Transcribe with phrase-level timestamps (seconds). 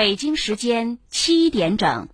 [0.00, 2.08] 北京时间七点整。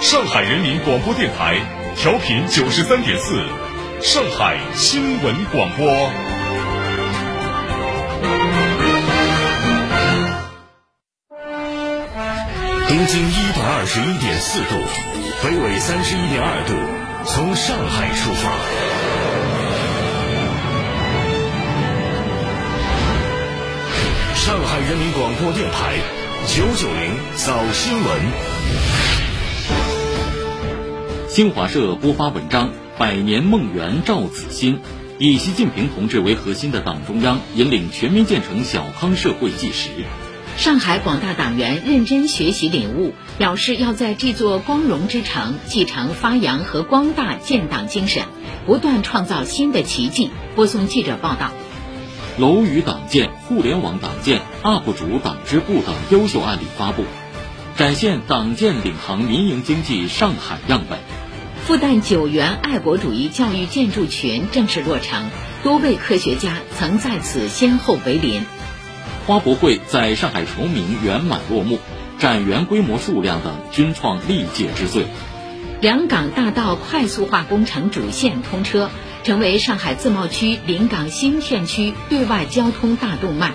[0.00, 1.60] 上海人民广播电台
[1.94, 3.44] 调频九十三点四，
[4.00, 5.86] 上海新闻广播。
[12.88, 14.74] 东经一百二十一点四度，
[15.44, 16.72] 北纬三十一点二度，
[17.26, 18.50] 从上海出发。
[24.34, 25.98] 上海人民广播电台
[26.46, 28.49] 九九零早新闻。
[31.30, 34.80] 新华社播发文章：百年梦圆照此心，
[35.16, 39.90] 以习近平同志为核心的党中央引领全面建成小康社会纪实。
[40.56, 48.24] 上海广大党员认真学习领悟，表示要在这座光荣之城继承发扬和光大建党精神，
[48.66, 50.32] 不断创造新的奇迹。
[50.56, 51.52] 播送记者报道。
[52.38, 57.04] 楼宇党建、互联网党建、UP 主党支部等优秀案例发布，
[57.76, 60.98] 展现党建领航民营经济上海样本。
[61.70, 65.30] 复旦九原爱国主义教育建筑群正式落成，
[65.62, 68.44] 多位科学家曾在此先后为邻。
[69.24, 71.78] 花博会在上海崇明圆满落幕，
[72.18, 75.06] 展园规模数量等均创历届之最。
[75.80, 78.90] 两港大道快速化工程主线通车，
[79.22, 83.52] 成为上海自贸区临港新片区对外交通大动脉。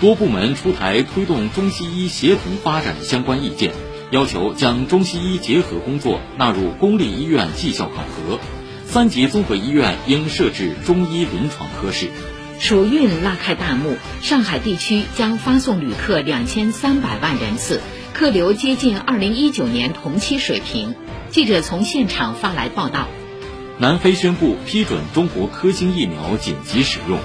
[0.00, 3.72] 多部门出台推动中西医协同发展相关意见，
[4.10, 8.38] 要求将中西医结合工作纳入公立医院绩效考核，
[8.86, 12.10] 三级综合医院应设置中医临床科室。
[12.60, 17.80] 暑运拉开大幕，上海地区将发送旅客两千三百万人次，
[18.12, 20.94] 客流接近二零一九年同期水平。
[21.30, 23.08] 记者从现场发来报道。
[23.78, 27.18] 南非宣布批准中国科兴疫苗紧急使用。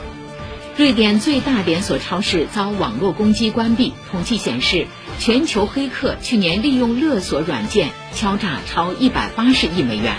[0.79, 3.93] 瑞典最大连锁超市遭网络攻击关闭。
[4.09, 4.87] 统计显示，
[5.19, 10.15] 全球黑客去年利用勒索软件敲诈超一百八十亿美元。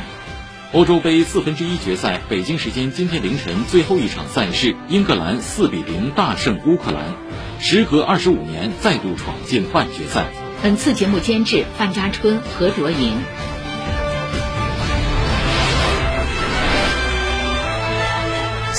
[0.75, 7.15] 欧洲杯四分之一决赛，北京时间今天凌晨最后一场赛事，英格兰四比零大胜乌克兰，
[7.59, 10.27] 时隔二十五年再度闯进半决赛。
[10.63, 13.15] 本次节目监制范家春、何卓莹。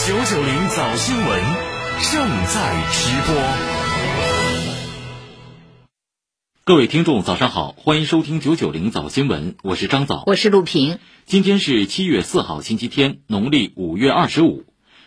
[0.05, 1.70] 九九零早新闻
[2.09, 3.35] 正在直播。
[6.63, 10.97] 各位听众，早上好，欢迎收听九九零早新闻，我是张早，我是陆平。
[11.27, 14.63] 今天是七月四号，星期天，农历五月二十五。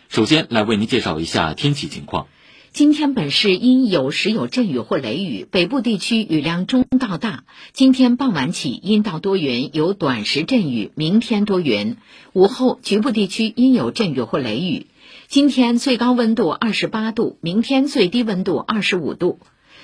[0.07, 2.27] 首先来为您介绍一下天气情况。
[2.71, 7.43] 今天本市阴有时有阵雨或雷雨，北部地区雨量中到大。
[7.73, 11.97] 今天傍晚起阴到多云，有短时阵雨，明天多云。
[12.31, 14.87] 午后局部地区阴有阵雨或雷雨。
[15.27, 19.39] 今天最高温度二十八度，明天最低温度二十五度。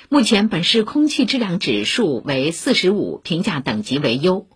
[0.08, 4.48] 目前本市空气质量指数为四十五，评价等级为优。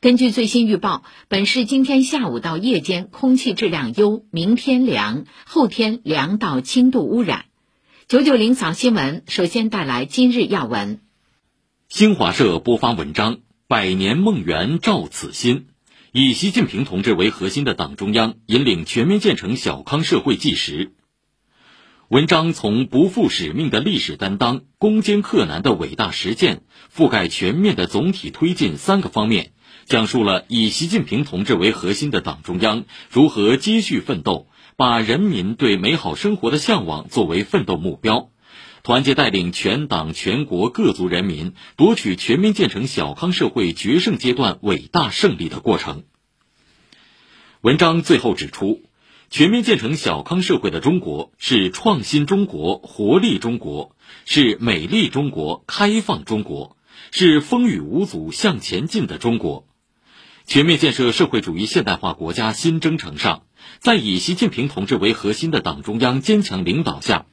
[0.00, 7.44] 根据最新预报，本市今天下午到夜间空气质量优，明天凉，后天凉到轻度污染。
[8.08, 11.00] 九九零早新闻首先带来今日要闻。
[11.88, 15.66] 新华社播发文章：百年梦圆照此心，
[16.12, 20.92] 以习近平同志为核心的党中央引领全面建成小康社会纪实。
[22.08, 26.62] 文章从不负使命的历史担当、攻坚克难的伟大实践、
[26.92, 29.52] 覆盖全面的总体推进三个方面，
[29.86, 34.48] 讲述了以习近平同志为核心的党中央如何接续奋斗。
[34.76, 38.30] 把人民对美好生活的向往作为奋斗目标，
[38.82, 46.04] 团结带领全党全国各族人民夺取全面建成小康社会决胜阶段伟大胜利的过程。
[47.60, 48.82] 文章最后指出，
[49.28, 53.94] 全面建成小康社会的中国是创新中国、活力中国，
[54.24, 56.78] 是美丽中国、开放中国，
[57.10, 59.66] 是风雨无阻向前进的中国。
[60.46, 63.42] 全面建设社会主义现代化国家新征程上，
[63.78, 67.26] 在以习近平同志为核心的党中央坚强领导下，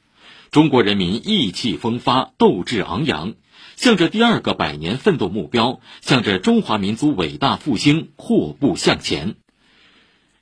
[0.50, 3.34] 中国人民意气风发、斗志昂扬，
[3.76, 9.34] 向着第二个百年奋斗目标，向着中华民族伟大复兴阔步向前。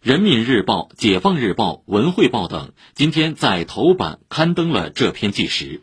[0.00, 5.82] 人民日报、解放日报、文汇报等今天在头版刊登了这篇纪实。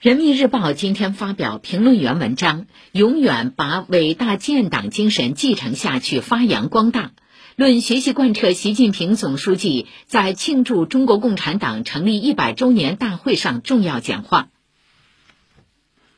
[0.00, 7.12] 人民日报今天发表评论员文章，永远把伟大建党精神继承下去，发扬光大。
[7.58, 14.50] 论学习贯彻习近平总书记在庆祝中国共产党成立一百周年大会上重要讲话。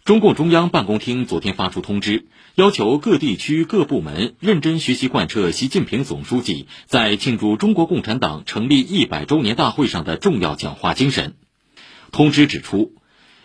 [0.04, 2.26] 中共中央办公厅昨天发出通知，
[2.56, 11.36] 要求各地区各部门认真学习贯彻习近平总书记在庆祝中国共产党成立一百周年大会上的重要讲话精神。
[12.12, 12.92] 通知指出，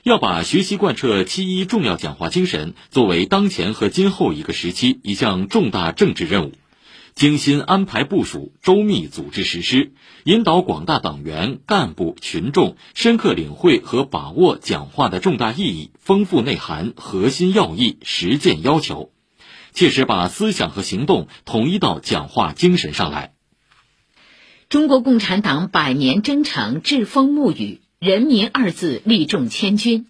[0.03, 6.51] 要把学习贯彻七一重要讲话精神作为当前和今后一个时期一项重大政治任务。
[7.15, 9.93] 精心安排部署，周密组织实施，
[10.25, 19.11] 引导广大党员干部群众深刻领会和把握讲话的重大意义、丰富内涵、核心要义、实践要求，
[19.71, 23.31] 切实把思想和行动统一到讲话精神上来。
[24.67, 30.07] 中国共产党百年征程栉风沐雨，人民二字力重千钧。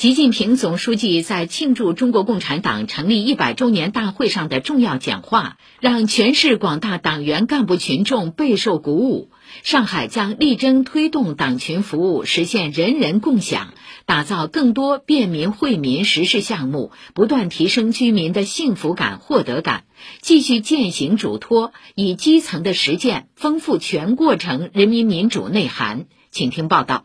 [0.00, 9.28] 习近平总书记在庆祝中国共产党成立一百周年大会上的重要讲话，让全市广大党员干部群众备受鼓舞。
[9.62, 13.74] 上海将力争推动党群服务实现人人共享，
[14.06, 19.84] 打造更多便民惠民实事项目，不断提升居民的幸福感、获得感，
[20.22, 26.06] 继续践行嘱托，以基层的实践丰富全过程人民民主内涵。
[26.30, 27.04] 请听报道。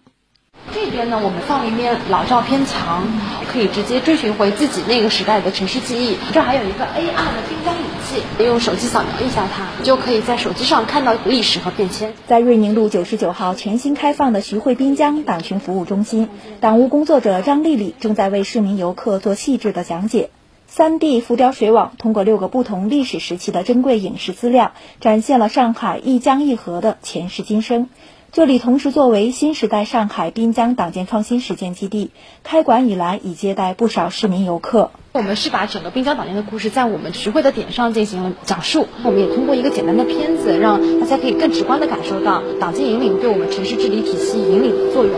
[0.73, 3.07] 这边呢，我们放了一面老照片墙，
[3.51, 6.17] 可以直接追寻回自己那个时代的城市记忆。
[6.33, 12.13] 这还有一个 AR 的冰箱仪器，用手机扫描一下它，就可以在手机上看到历史和变迁。
[12.27, 16.29] 在瑞宁路九十九号全新开放的徐汇滨江党群服务中心，
[16.59, 20.29] 党务工作者张丽丽正在为市民游客做细致的讲解。
[20.67, 27.87] 三 D 浮雕水网通过六个不同历史时期的珍贵影视资料，展现了上海一江一河的前世今生。
[28.35, 32.11] 这里同时作为新时代上海滨江党建创新实践基地，
[32.43, 34.91] 开馆以来已接待不少市民游客。
[35.13, 38.87] 我们是把整个滨江党建的故事在我们徐汇的点上进行了讲述。
[39.05, 45.13] 我们也通过一个简单的片子，让大家可以更直观地感受到党建引领对我们城市治理体系引领的作用。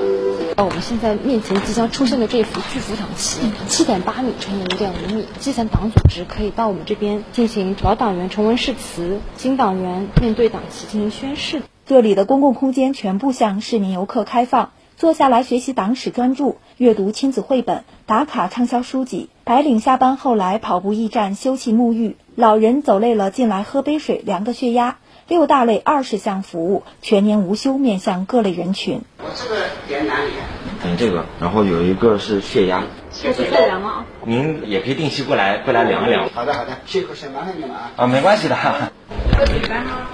[0.55, 11.63] 呃，我们现在面前即将出现的这幅巨幅党旗，七点八米乘以五点五米，基层党组织可以到我们这边进行老党员重温誓词，新党员面对党旗进行宣誓。
[11.87, 19.29] 这里的公共空间全部向市民游客开放，坐下来学习党史专著、阅读亲子绘本、打卡畅销书籍。
[19.45, 24.97] 白领下班后来跑步驿站休憩沐浴，老人走累了进来喝杯水量个血压。
[25.27, 29.01] 六大类二十项服务全年无休，面向各类人群。
[29.19, 30.31] 我这个点哪里？
[30.81, 32.83] 点这个，然后有一个是血压。
[33.11, 34.05] 血是测量吗？
[34.23, 36.29] 您也可以定期过来过来量一量。
[36.33, 37.91] 好的好的，谢口先麻烦你了啊。
[37.97, 38.55] 啊，没关系的。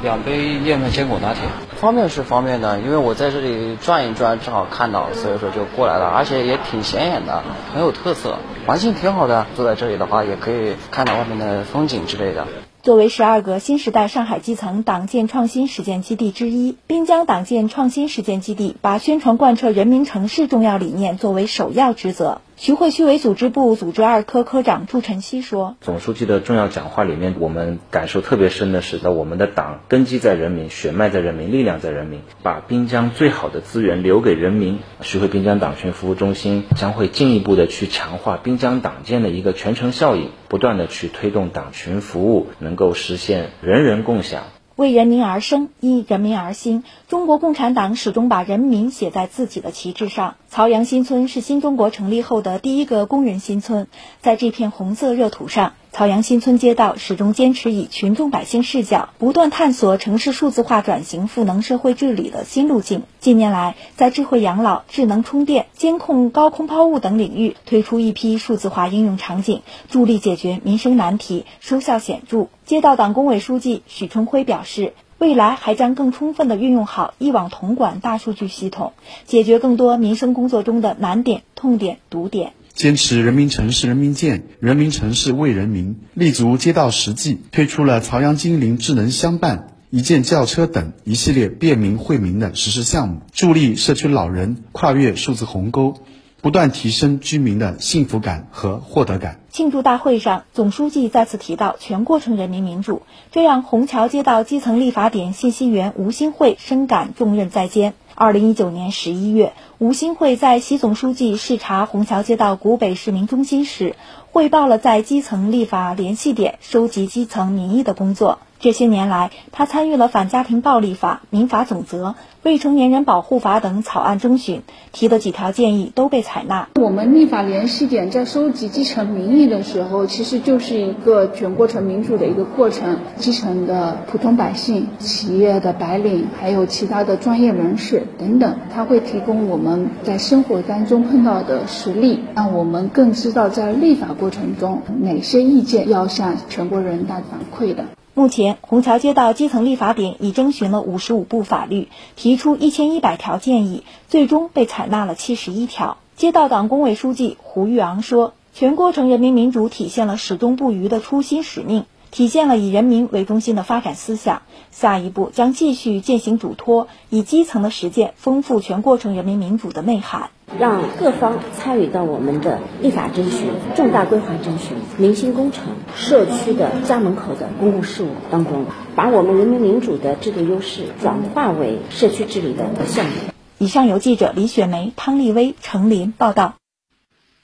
[0.01, 1.44] 两杯燕麦坚果拿铁，
[1.75, 7.44] 方便是方便的，因为我在这里转一转，正好看到，所以说就过来了，而且也挺显眼的，
[7.74, 9.45] 很有特色，环境挺好的。
[9.56, 12.48] 坐在这里的话，也可以看到外面的风景之类的。
[12.83, 22.41] 作为十二个新时代上海基层党建创新实践基地之一，滨江党建创新实践基地把宣传贯彻人民城市重要理念作为首要职责。
[22.55, 34.79] 徐汇区委组织部组织二科科长祝晨曦说：“总书记的重要讲话里面，我们感受特别深的是，我们的党根基在人民，血脉在人民，力量在人民，把滨江最好的资源留给人民。
[35.01, 44.43] 徐汇滨江党群服务中心将会进一步的去强化滨江党建的一个全程效应，不断的去推动党群服务能够实现人人共享。”
[44.75, 46.84] 为人民而生，因人民而兴。
[47.08, 50.36] 中国共产党始终把人民写在自己的旗帜上。
[50.50, 53.88] 曹杨新村是新中国成立后的第一个工人新村，
[54.22, 55.74] 在这片红色热土上。
[55.95, 63.03] 曹杨新村街道始终坚持以群众百姓视角，不断探索城市数字化转型赋能社会治理的新路径。
[63.19, 72.47] 近年来，在智慧养老、智能充电、监控高空抛物等领域推出一批数字化应用场景，助力解决民生难题，收效显著。
[72.65, 78.93] 街道党工委书记许春辉表示，未来还将更充分地运用好一网统管大数据系统，
[79.27, 82.53] 解决更多民生工作中的难点、痛点、堵点。
[82.74, 96.01] 坚持人民城市人民建，人民城市为人民，立足街道实际，推出了朝阳精灵智能相伴、一键叫车等一系列便民惠民的实施项目，助力社区老人跨越数字鸿沟，
[96.43, 99.39] 不断提升居民的幸福感和获得感。
[99.50, 107.93] 庆祝大会上，总书记再次提到全过程人民民主，这让虹桥街道基层立法点信息员吴新慧深感重任在肩。
[108.13, 113.95] 二零一九年十一月，吴新慧在习总书记视察虹桥街道古北市民中心时，
[114.29, 118.39] 汇报了在基层立法联系点收集基层民意的工作。
[118.63, 124.62] 这些年来，他参与了反家庭暴力法、民法总则、未成年人保护法等草案征询，
[124.93, 126.70] 提的几条建议都被采纳。
[126.75, 133.00] 我们立法联系点在收集基层民意的时候，其实就是一个全过程民主的一个过程。
[133.17, 147.84] 基层的普通百姓、企业的白领，还有其他的专业人士等等，他会提供我们在生活当中碰到的实例，让我们更知道在立法过程中哪些意见要向全国人大反馈的。
[148.15, 155.98] 目前，虹桥街道基层立法点已征询了五十五部法律，提出一千一百条建议，最终被采纳了七十一条。
[156.15, 164.43] 街道党工委书记胡玉昂说：“全过程人民民主体现了始终不渝的初心使命，体现了以人民为中心的发展思想。
[164.70, 170.29] 下一步将继续践行嘱托，以基层的实践丰富全过程人民民主的内涵。”
[170.60, 175.63] 让各方参与到我们的立法征询、重大规划征询、民心工程、
[175.96, 183.12] 社区的家门口的公共事务当中，把我们人民民主的制度优势转化为社区治理的项目。
[183.58, 186.53] 以上由记者李雪梅、汤立威、程林报道。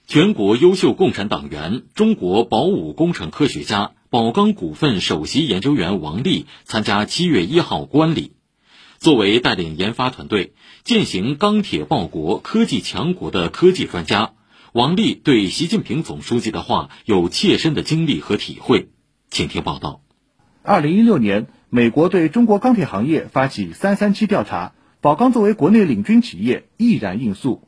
[0.06, 8.32] 全国优秀共产党员、中国保武工程科学家、宝钢股份首席研究员王力参加七月一号观礼。
[8.98, 14.32] 作为带领研发团队践行钢铁报国、科技强国的科技专家，
[14.74, 18.90] 王力对习近平总书记的话有切身的经历和体会，
[19.30, 20.02] 请听报道。
[20.64, 27.68] 二零一六年，美国对中国钢铁行业发起“三三七”调查，宝钢作为国内领军企业，毅然应诉。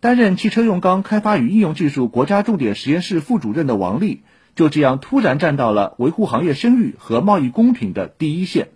[0.00, 4.22] 担任汽车用钢开发与应用技术国家重点实验室副主任的王力，
[4.56, 8.68] 就这样突然站到了维护行业声誉和贸易公平的第一线。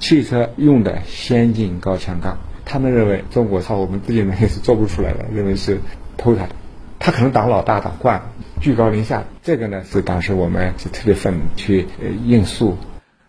[0.00, 5.80] 汽车用的先进高强钢，他们认为中国靠我们自己能力是做不出来的，认为是
[6.16, 6.56] 偷他的。
[6.98, 9.24] 他可能当老大当惯了，居高临下。
[9.42, 11.86] 这个呢是当时我们是特别愤怒去
[12.24, 12.78] 应诉。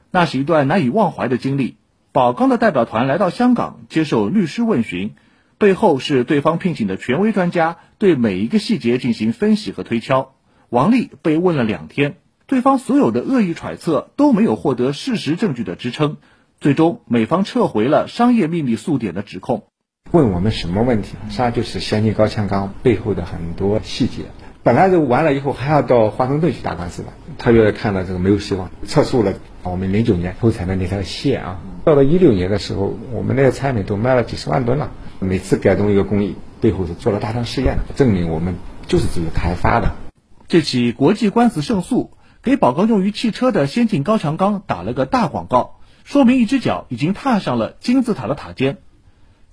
[0.10, 1.75] 那是一段难以忘怀的经历。
[2.12, 5.15] 宝钢的代表团来到香港接受律师问询，
[5.58, 10.34] 背后是对方聘请的权威专家对每一个细节进行分析和推敲。
[10.69, 16.17] 王丽被问了两天，对方所有的恶意揣测都没有获得事实证据的支撑。
[16.59, 19.63] 最终，美方撤回了商业秘密诉点的指控。
[20.11, 21.15] 问我们什么问题？
[21.27, 24.25] 实际上就是先进高强钢背后的很多细节。
[24.61, 29.33] 本来就完了以后还要到华盛顿去打官司的，特别看到这个没有希望，撤诉了
[29.63, 31.61] 我们零九年投产的那条线啊。
[31.85, 34.91] 到了一六年的时候，我们那个产品都卖了几十万吨了。
[35.19, 40.08] 每次改动一个工艺，背后是做了大量试验的，证明我们就是自己开发的。
[40.50, 45.75] 这起国际官司胜诉，给宝钢用于汽车的先进高强钢打了个大广告。
[46.03, 48.79] 说明一只脚已经踏上了金字塔的塔尖。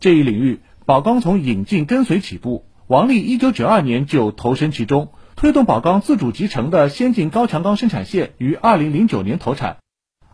[0.01, 2.65] 这一领域，宝钢从引进跟随起步。
[2.87, 9.77] 王力一九九二年就投身其中，推动宝钢自主集成的先进高强钢生产线于二零零九年投产。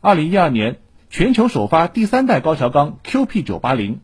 [0.00, 0.78] 二零一二年，
[1.10, 3.98] 全球首发第三代高强钢 QP 九八零。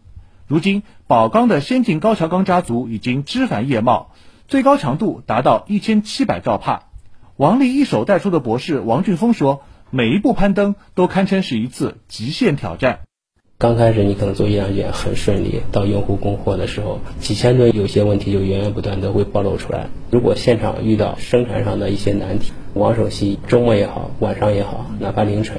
[0.49, 4.11] 如今，宝钢的先进高强钢家族已经枝繁叶茂，
[4.49, 6.85] 最高强度达到一千七百兆帕。
[7.37, 9.63] 王力一手带出的博士王俊峰说。
[9.91, 13.01] 每一步攀登都堪称是一次极限挑战。
[13.57, 19.87] 刚开始你可能做一两件很顺利，到用户供货的时候，几千吨有些问题就源源不断的会暴露出来。
[20.11, 25.57] 如果现场遇到生产上的一些难题，王首席周末也好，晚上也好，哪怕凌晨，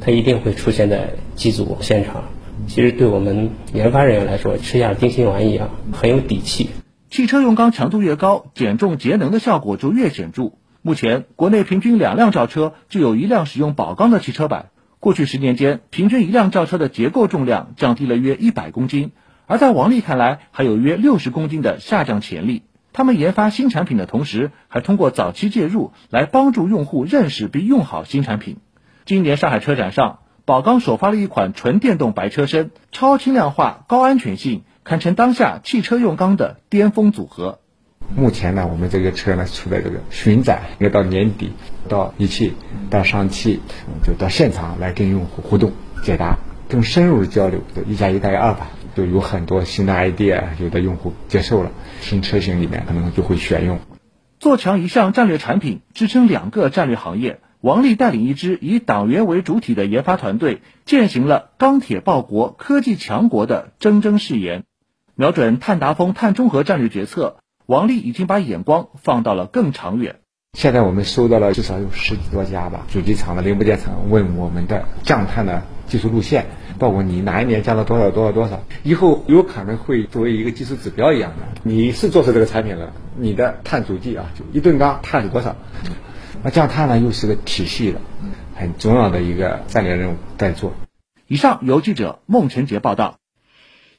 [0.00, 2.22] 他一定会出现在机组现场。
[2.68, 6.70] 其实对我们研发人员来说，吃下定心丸一样，很有底气。
[7.12, 10.52] 汽车用钢强度越高，减重节能的效果就越显著。
[10.80, 14.70] 目前，国内平均两辆轿车就有一辆使用宝钢的汽车板。
[14.98, 19.12] 过去十年间，平均一辆轿车的结构重量降低了约一百公斤，
[19.44, 22.62] 而在王力看来，还有约六十公斤的下降潜力。
[22.94, 28.56] 他们研发新产品的同时，还通过早期介入来帮助用户认识并用好新产品。
[29.04, 37.60] 今年上海车展上，宝钢首发了一款纯电动白车身，超轻量化、高安全性，堪称当下汽车用钢的巅峰组合。
[38.16, 41.52] 目前呢，我们这个车呢处在这个巡展，要到年底
[41.88, 42.52] 到一汽
[42.90, 43.60] 到上汽，
[44.04, 45.72] 就到现场来跟用户互动、
[46.02, 46.36] 解答、
[46.68, 48.70] 更深入的交流，一加一大于二吧。
[48.94, 51.70] 就有很多新的 idea，有的用户接受了，
[52.02, 53.78] 新车型里面可能就会选用。
[54.38, 57.40] 做强一项战略产品，支撑两个战略行业。
[57.62, 64.64] 王力带领一支以党员为主体的研发团队，践行了钢铁报国、科技强国的铮铮誓言，
[65.14, 67.36] 瞄准碳达峰、碳中和战略决策。
[67.66, 70.16] 王力已经把眼光放到了更长远。
[70.58, 76.46] 现在我们收到了至少有十几多家吧，主机厂的零部件厂问我们的降碳的技术路线，
[76.78, 81.60] 包括你哪一年降了多少多少多少，以后有可能会作为一个技术指标一样的。
[81.62, 85.56] 你是做出这个产品了，你的碳足迹啊，就一吨钢碳是多少？
[86.42, 88.00] 那降碳呢，又是个体系的，
[88.54, 90.72] 很重要的一个战略任务在做。
[91.26, 93.21] 以上由记者孟晨杰报道。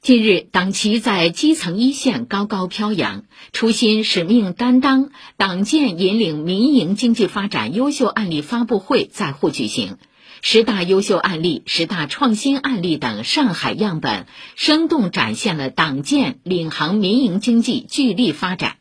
[0.04, 9.96] 近日，党旗在基层一线高高飘扬，初心使命担当，党建引领民营经济发展优秀案例发布会在沪举行，
[10.42, 18.76] 十大优秀案例、十大创新案例等上海样本，生动展现了党建领航民营经济聚力发展。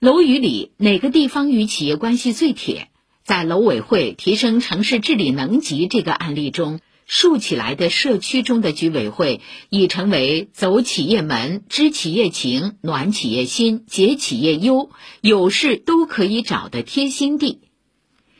[0.00, 2.88] 楼宇里哪个地方与企业关系最铁？
[3.22, 6.80] 在楼委会提升城市治理能级这个案例中。
[7.06, 17.60] 竖起来的社区中的居委会已成为走企业门、知企业情、暖企业心、解企业忧、有事都可以找的贴心地。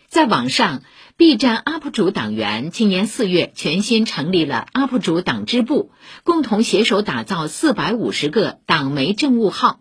[0.08, 0.82] 在网上
[1.16, 5.92] ，B 站 UP 主党员今年四月全新成立了 UP 主党支部，
[6.24, 9.78] 共同携手打造四百五十个党媒政务号。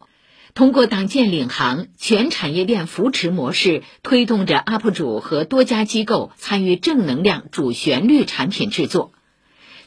[0.56, 9.12] 通过党建领航全产业链扶持模式，推动着 UP 主和多家机构参与正能量主旋律产品制作。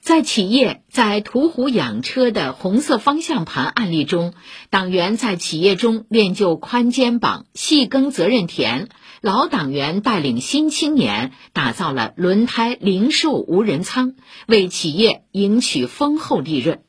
[0.01, 4.35] 在企业在途虎养车的红色方向盘案例中，
[4.69, 8.89] 党员在企业中练就宽肩膀、细耕责任田；
[9.23, 16.81] 老党员带领新青年打造了轮胎零售无人仓，为企业赢取丰厚利润。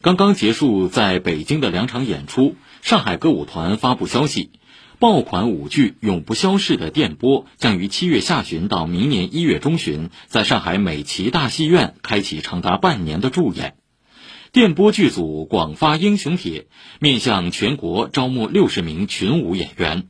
[0.00, 4.52] 刚刚结束在北京的两场演出，上海歌舞团发布消息，
[5.00, 13.74] 爆款舞剧《永不消逝的电波》将于七月下旬到明年一月中旬，在上海美琪大戏院开启长达半年的驻演。
[14.52, 16.68] 电波剧组广发英雄帖，
[17.00, 20.06] 面向全国招募六十名群舞演员。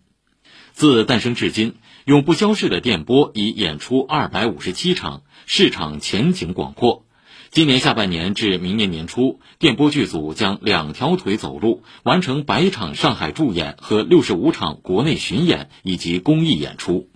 [0.72, 1.70] 自诞生至今，
[2.04, 7.06] 《永不消逝的电波》已演出二百五十七场，市场前景广阔。
[7.50, 17.08] 今年下半年至明年年初，电波剧组将两条腿走路，完成百场上海驻演和六十五场国内巡演以及公益演出。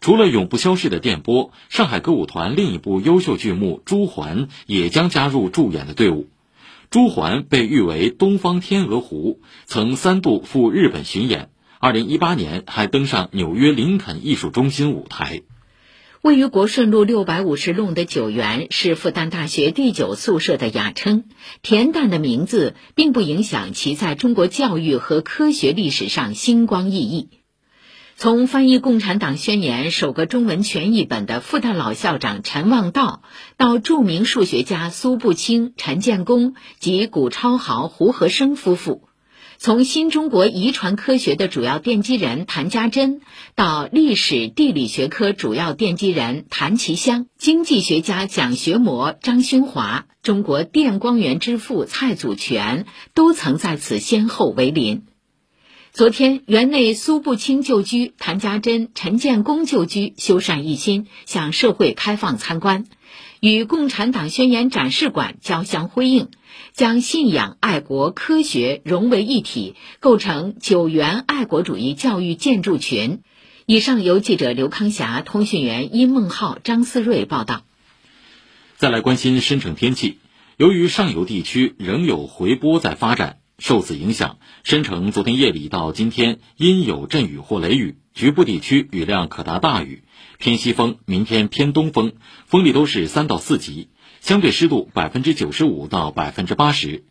[0.00, 6.28] 除了永不消逝的电波，上海歌舞团另一部优秀剧目《朱鹮》也将加入驻演的队伍。
[6.90, 15.42] 朱鹮被誉为东方天鹅湖，曾三度赴日本巡演，二零一八年还登上纽约林肯艺术中心舞台。
[16.20, 21.24] 位于国顺路六百五十弄的九园是复旦大学第九宿舍的雅称，
[21.62, 27.28] 恬淡的名字并不影响其在中国教育和科学历史上星光熠熠。
[28.16, 33.22] 从翻译《共产党宣言》首个中文全译本的复旦老校长陈望道，
[33.56, 39.08] 到著名数学家苏步青、陈建功及古超豪、胡和生夫妇。
[39.60, 43.20] 从新中国遗传科学的主要奠基人谭家珍，
[43.56, 55.02] 到历史地理学科主要奠基人谭其骧，经济学家蒋学模、张勋华，中国电光源之父蔡祖全，都曾在此先后为邻。
[55.90, 62.84] 昨天，园内苏步青旧居、谭家珍、陈建功旧居修缮一新，向社会开放参观。
[63.40, 66.28] 与共产党宣言展示馆交相辉映，
[66.72, 73.20] 将信仰、爱国、科学融为一体，构成九原爱国主义教育建筑群。
[73.66, 77.62] 以上由记者刘康霞、通讯员殷梦浩、张思睿报道。
[78.76, 80.18] 再来关心深成天气，
[80.56, 90.04] 由于上游地区仍有回波在发展，受此影响，深城昨天夜里到今天阴有阵雨或雷雨，局部地区雨量可达大雨。
[90.38, 92.12] 偏西风，明天偏东风，
[92.46, 93.88] 风力都是三到四级，
[94.20, 97.04] 相对湿度百分之九十五到百分之八十。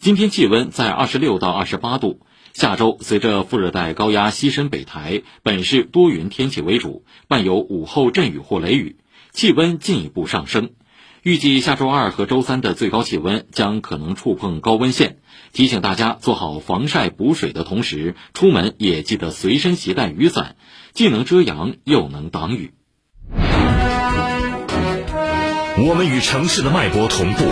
[0.00, 2.20] 今天气温在二十六到二十八度。
[2.52, 8.96] 下周随着副热带高压西伸北抬，本市多云天气为主，伴有午后阵雨或雷雨，
[9.32, 10.70] 气温进一步上升。
[11.22, 15.18] 预计下周二和周三的最高气温将可能触碰高温线，
[15.54, 20.56] 提醒大家做好防晒补水的同时，出门也记得随身携带雨伞。
[20.92, 22.74] 既能遮阳，又能挡雨。
[25.76, 27.44] 我们与城市的脉搏同步，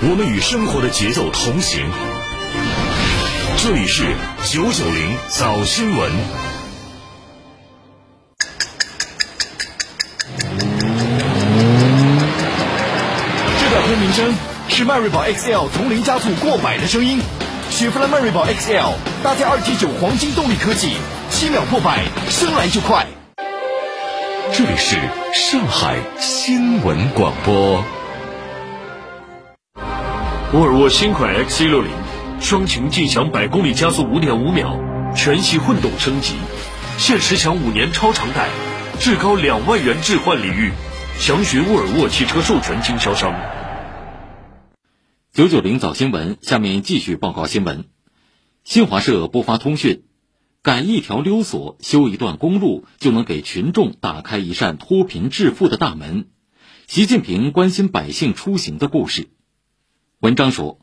[0.00, 1.86] 我们与生活的节奏同行。
[3.58, 4.02] 这里是
[4.50, 6.10] 九九零早新闻。
[13.60, 14.34] 这段轰鸣声
[14.68, 17.20] 是迈锐宝 XL 从零加速过百的声音。
[17.70, 20.92] 雪佛兰迈锐宝 XL 搭载二 T 九黄金动力科技，
[21.30, 23.06] 七秒破百，生来就快。
[24.52, 24.96] 这里是
[25.32, 27.82] 上海新闻广播。
[30.52, 31.90] 沃尔沃新款 XC 六零，
[32.40, 34.78] 双擎劲享百公里加速五点五秒，
[35.14, 36.34] 全系混动升级，
[36.98, 38.48] 限时享五年超长贷，
[39.00, 40.72] 至高两万元置换礼遇，
[41.18, 43.34] 详询沃尔沃汽车授权经销商。
[45.34, 47.86] 九九零早新闻，下面继续报告新闻。
[48.64, 50.02] 新华社播发通讯：
[50.60, 56.26] 改一条溜索、修一段公路，就能给群众打开一扇脱贫致富的大门。
[56.86, 59.30] 习近平关心百姓出行的故事。
[60.20, 60.80] 文章说。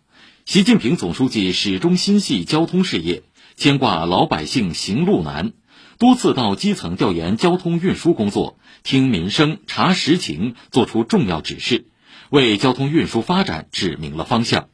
[0.48, 3.22] 习近平总书记始终心系交通事业，
[3.56, 5.54] 牵挂老百姓行路难，
[6.00, 11.86] 多次到基层调研交通运输工作，听民生、查实情，作出重要指示，
[12.30, 14.70] 为交通运输发展指明了方向。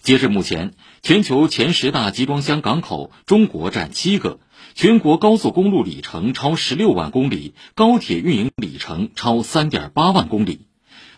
[0.00, 4.38] 截至目前，全球前十大集装箱港口，中国占七个；
[4.74, 10.66] 全国高速公路里程超十六万公里，高铁运营里程超三点八万公里。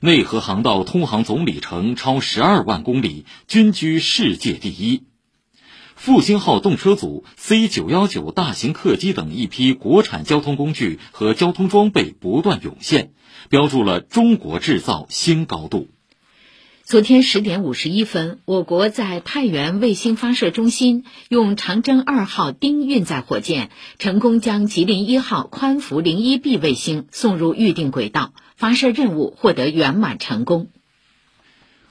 [0.00, 5.02] 内河航道通航总里程超十二万公里，均居世界第一。
[5.94, 13.12] 复兴号动车组、C 九幺九大型客机等一批国产交通工具和交通装备不断涌现，
[13.48, 15.88] 标注了中国制造新高度。
[16.84, 28.32] 昨天十点五十一分，我国在太原卫星发射中心用长征二号丁运载火箭成功将吉林一号宽幅零一 B 卫星送入预定轨道。
[28.60, 30.68] 发射任务获得圆满成功。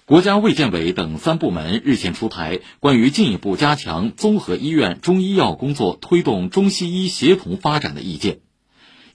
[0.06, 8.42] 国家卫健委等三部门日前出台关于进一步加强综合医院中医药工作、推动中西医协同发展的意见。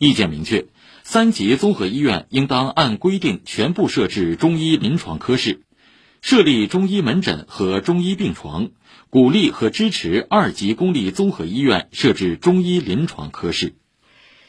[0.04, 0.66] 意见明确，
[1.02, 5.62] 三级综合医院应当按规定全部设置中医临床科室，
[6.20, 8.68] 设立中医门诊和中医病床，
[9.08, 13.74] 鼓励和支持二级公立综合医院设置中医临床科室。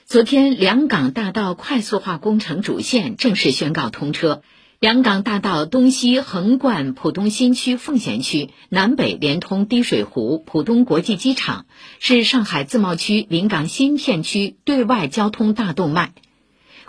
[0.05, 4.43] 昨天，两港大道快速化工程主线正式宣告通车。
[4.85, 11.65] 两港大道东西横贯浦东新区奉贤区，南北连通滴水湖、浦东国际机场，
[11.97, 16.13] 是上海自贸区临港新片区对外交通大动脉。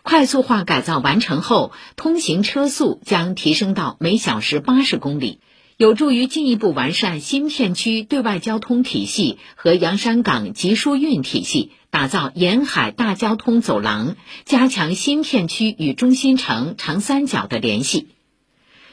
[0.03, 5.41] 快速化改造完成后，通行车速将提升到每小时八十公里。
[5.79, 18.09] 有助于进一步完善新片区对外交通体系和洋山港集疏运体系，打造沿海大交通走廊，加强新片区与中心城、长三角的联系。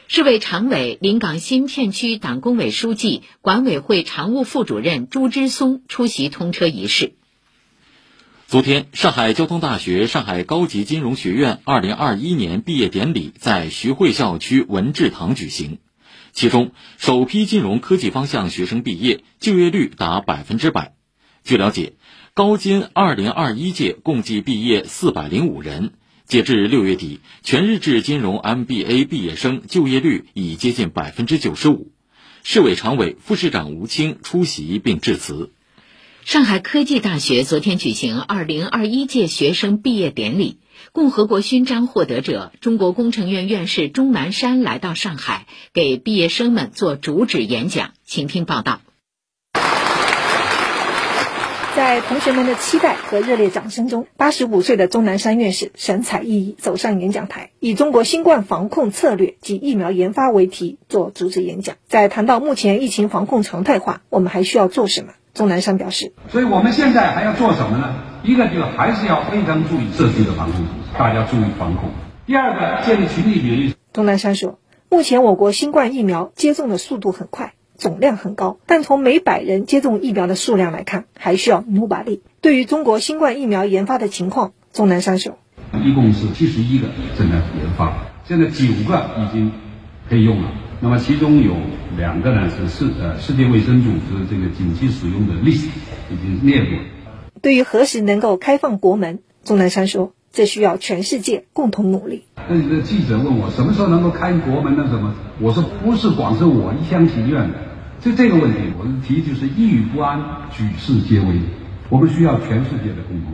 [0.08, 7.16] 市委常委、临港新片区党工委书记、管委会常务副主任朱之松出席通车仪式。
[8.48, 15.80] 昨天，上海交通大学上海高级金融学院二零二一年毕业典礼在徐汇校区文治堂举行。
[16.32, 20.94] 其中，首批金融科技方向学生毕业，就业率达百分之百。
[21.44, 21.96] 据了解，
[22.36, 25.94] 高金二零二一届共计毕业四百零五人，
[26.26, 31.92] 截至六月底，全日制金融 MBA 毕业生就业率已接近百分之九十五。
[32.42, 35.52] 市委常委、副市长吴清出席并致辞。
[36.26, 40.58] 上海科技大学昨天举行二零二一届学生毕业典礼。
[40.92, 47.92] 共和国勋章获得者、中国工程院院士钟南山来到上海，给毕业生们做主旨演讲。
[48.04, 48.82] 请听报道。
[51.76, 61.76] 在同学们的期待和热烈掌声中，八十五岁的钟南山院士神采奕奕走上演讲台，以“中国新冠防控策略及疫苗研发”为题做主旨演讲。
[61.88, 65.14] 在谈到目前疫情防控常态化，我们还需要做什么？
[65.34, 67.96] 钟南山表示：“所以我们现在还要做什么呢？
[68.24, 70.62] 一个就是还是要非常注意社区的防控，
[70.96, 71.90] 大家注意防控。
[72.28, 74.60] 第二个，建立群体免疫。”钟南山说
[74.90, 82.22] ：“目前我国新冠疫苗接种的速度很快，总量很高，但从每百人接种疫苗的数量来看，还需要努把力。
[82.40, 85.38] 对于中国新冠疫苗研发的情况，钟南山说：
[85.84, 87.94] 一共是七十一个正在研发，
[88.26, 89.52] 现在九个已经
[90.10, 91.58] 可以用了。”那么其中有
[91.98, 95.68] 两个呢是世呃世界卫生组织这个紧急使用的 list
[96.10, 96.78] 已经列入。
[97.42, 102.24] 对于何时能够开放国门，钟南山说，这需要全世界共同努力。
[102.48, 104.86] 那你的记者问我什么时候能够开国门呢？
[104.90, 105.16] 什么？
[105.42, 107.56] 我说不是光是我一厢情愿的，
[108.04, 111.40] 就这个问题，我的提就是一语不安，举世皆危，
[111.90, 113.34] 我们需要全世界的共同。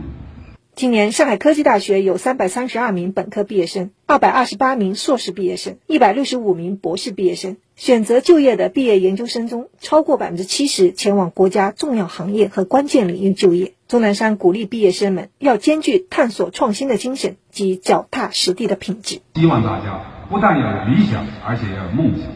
[0.76, 7.56] 今年，上海科技大学有三百三十二名本科毕业生，二百二十八名硕士毕业生，一百六十五名博士毕业生。
[7.74, 13.72] 选择就业的毕业研究生中，超过百分之七十前往国家重要行业和关键领域就业。
[13.88, 19.20] 钟南山鼓励毕业生们要兼具探索创新的精神及脚踏实地的品质。
[19.34, 22.28] 希望大家不但要有理想，而且要有梦想；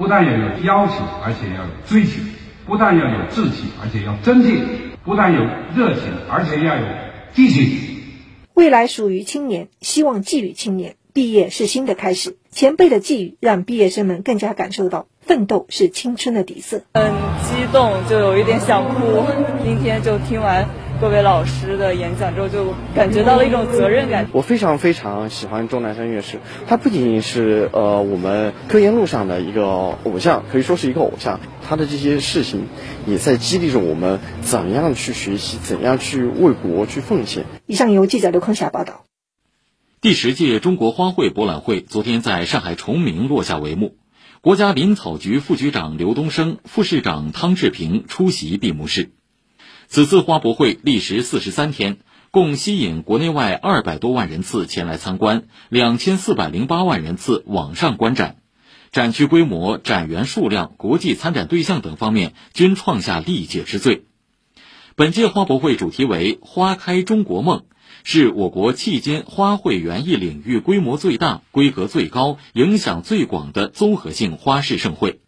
[0.00, 2.22] 不但要有要求，而且要有追求；
[2.66, 4.64] 不但要有志气，而且要真劲；
[5.04, 5.40] 不但有
[5.76, 6.82] 热情，而且要有。
[7.34, 7.70] 激情，
[8.54, 10.96] 未来属于青年，希望寄予青年。
[11.12, 16.80] 毕业是新的开始，前辈的寄语让毕业生们更加感受到奋斗是青春的底色。
[16.94, 19.22] 很激动，就有一点想哭。
[19.62, 20.66] 今天就听完
[21.00, 24.28] 各位老师的演讲之后，就感觉到了一种责任感。
[24.32, 29.64] 我非常非常喜欢钟南山院士，他不仅仅是呃我们科研路上的一个
[30.04, 31.40] 偶像，可以说是一个偶像。
[31.66, 32.66] 他的这些事情
[33.06, 37.46] 也在激励着我们怎样去学习，怎样去为国去奉献。
[37.66, 39.06] 以上由记者刘坤霞报道。
[40.02, 43.96] 第十届中国花卉博览会昨天在上海崇明落下帷幕，
[44.42, 49.12] 国家林草局副局长刘东升、副市长汤志平出席闭幕式。
[49.92, 51.98] 此次花博会历时四十三天，
[52.30, 58.36] 共吸引国内外二百多万人次前来参观，两千四百零八万人次网上观展，
[58.92, 64.04] 展区规模、展员数量、国际参展对象等方面均创下历届之最。
[64.94, 67.64] 本届花博会主题为“花开中国梦”，
[68.04, 75.18] 是我国迄今花卉园艺领域规模最大、规格最高、影响最广的综合性花市盛会。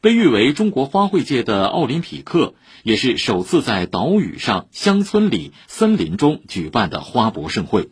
[0.00, 7.90] 被誉为中国花卉界的奥林匹克，也是首次在岛屿上、乡村里、森林中举办的花博盛会。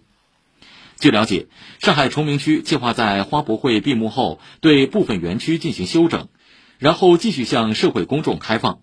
[0.98, 6.28] 据了解，上海崇明区计划在花博会闭幕后对部分园区进行修整，
[6.78, 8.80] 然后继续向社会公众开放。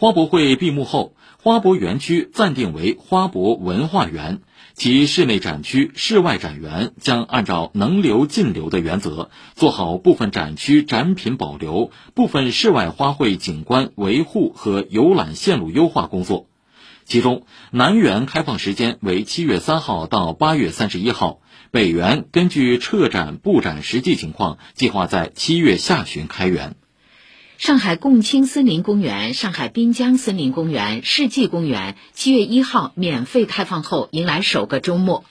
[0.00, 4.40] 花博会闭幕后，花博园区暂定为花博文化园。
[4.72, 16.46] 其室内展区、室外展园将按照能留尽留的原则，做好部分展区展品保留、部分室外花卉景观维护和游览线路优化工作。
[17.04, 26.76] 其中，南园开放时间为七月三号到八月三十一号，北园根据撤展布展实际情况，计划在七月下旬开园。
[27.60, 35.26] 上海共青森林公园、上海滨江森林公园、世纪公园七月一号免费开放后，迎来首个周末。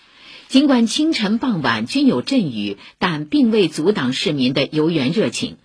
[0.47, 5.57] 尽管清晨、傍晚均有阵雨，但并未阻挡市民的游园热情。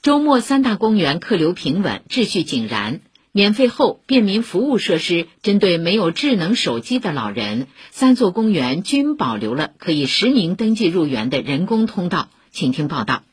[0.00, 3.00] 周末三大公园客流平稳，秩序井然。
[3.32, 12.28] 免费后，便民服务设施针对没有智能手机的老人，三座公园均保留了可以实名登记入园的人工通道。
[12.52, 13.24] 请听报道。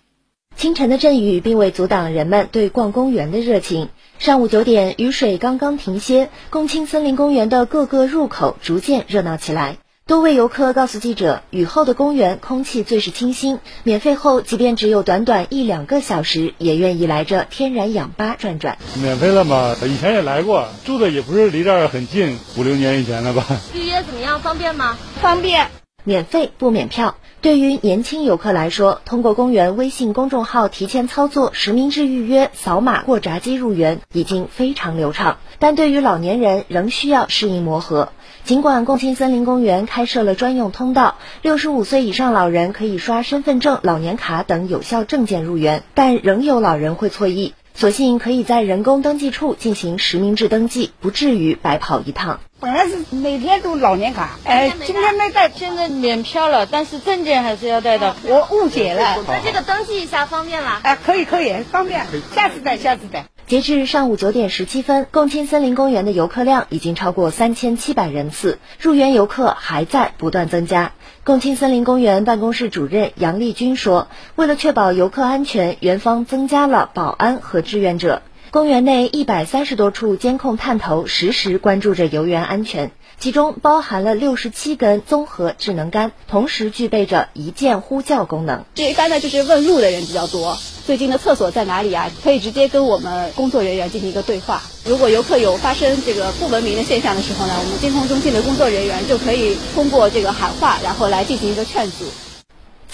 [0.56, 3.90] 清晨的阵雨并未阻挡人们对逛公园的热情。
[4.20, 9.78] 上午九点，雨水刚刚停歇，共青森林公园的各个入口逐渐热闹起来。
[10.06, 13.60] 多位游客告诉记者，雨后的公园空气最是清新。
[13.84, 18.78] 免费后，即便只有短短一两个小时，也愿意来这天然氧吧转转。
[19.02, 19.76] 免费了吗？
[19.86, 23.46] 以前也来过，住的也不是离这儿很近，五六年以前了吧？
[23.74, 24.42] 预约怎么样？
[24.42, 24.98] 方便吗？
[25.22, 25.83] 方便。
[26.04, 27.16] 免费不免票。
[27.42, 35.40] 对于年轻游客来说，通过公园微信公众号提前操作实名制预约、扫码或闸机入园已经非常流畅。
[35.60, 38.10] 但对于老年人，仍需要适应磨合。
[38.46, 52.40] 尽管共青森林公园开设了专用通道，六十五岁以上老人可以刷身份证、老年卡等有效证件入园，但仍有老人会错意，索性可以在人工登记处进行实名制登记，不至于白跑一趟。
[52.60, 58.16] 本来是每天都老年卡，哎，今天没带，现在免票了，但是证件还是要带的。
[58.24, 59.18] 我误解了。
[59.28, 60.80] 那这个登记一下方便吗？
[60.84, 63.26] 哎，可以可以，方便，下次带下次带。
[63.54, 70.94] 截至上午九点十七分，共青森林公园的游客量已经超过三千七百人次，入园游客还在不断增加。
[71.24, 88.66] 共青森林公园办公室主任杨丽君说：“为了确保游客安全，园方增加了保安和志愿者。”公园内一百三十多处监控探头实时关注着游园安全，其中包含了六十七根综合智能杆，同时具备着一键呼叫功能。
[88.76, 92.12] 这一般呢就是问路的人比较多，最近的厕所在哪里啊？
[92.24, 94.62] 可以直接跟我们工作人员进行一个对话。
[94.86, 102.06] 如果游客有发生这个不文明的现象的时候呢，我们监控中心的工作人员就可以通过这个喊话，然后来进行一个劝阻。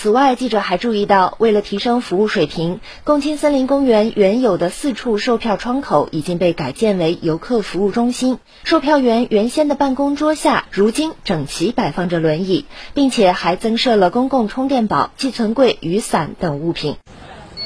[0.02, 8.40] 此外，记者还注意到，为了提升服务水平，共青森林公园原有的四处售票窗口已经被改建为游客服务中心。
[8.64, 16.96] 售票员原先的办公桌下，如今整齐摆放着轮椅，并且还增设了公共充电宝、寄存柜、雨伞等物品。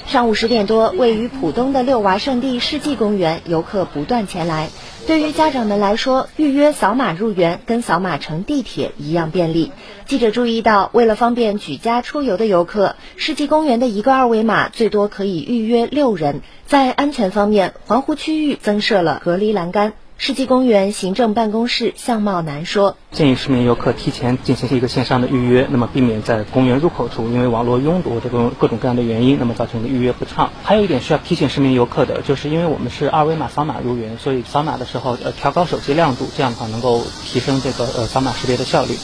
[0.07, 4.71] 上午十点多，位于浦东的六娃圣地世纪公园，游客不断前来。
[5.05, 9.73] 对于家长们来说，预约扫码入园跟扫码乘地铁一样便利。
[10.05, 16.41] 记者注意到，为了方便举家出游的游客，世纪公园的一个二维码最多可以预约六人。
[16.65, 19.91] 在安全方面，环湖区域增设了隔离栏杆。
[20.17, 30.51] 世纪公园行政办公室向茂南说：“建议市民游客提前进行一个线上的预约，那么避免在公园入口处因为网络拥堵这种各种各样的原因，那么造成的预约不畅。
[30.63, 38.95] 还有一点需要提醒市民游客的，就是因为我们是二维码扫码入园，所以扫码的时候呃调高手机亮度，这样的话能够提升这个呃扫码识别的效率。”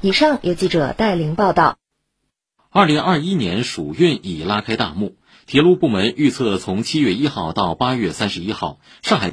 [0.00, 1.76] 以上由记者戴琳报道。
[2.70, 5.14] 二零二一年暑运已拉开大幕。
[5.46, 9.32] 铁路部门预测，从七月一号到八月三十一号，上海。